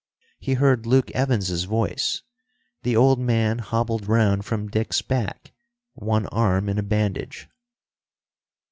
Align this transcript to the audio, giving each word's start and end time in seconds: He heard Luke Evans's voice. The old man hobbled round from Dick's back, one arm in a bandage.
He 0.39 0.55
heard 0.55 0.87
Luke 0.87 1.11
Evans's 1.11 1.65
voice. 1.65 2.23
The 2.81 2.95
old 2.95 3.19
man 3.19 3.59
hobbled 3.59 4.07
round 4.07 4.45
from 4.45 4.67
Dick's 4.67 5.03
back, 5.03 5.53
one 5.93 6.25
arm 6.29 6.69
in 6.69 6.79
a 6.79 6.81
bandage. 6.81 7.47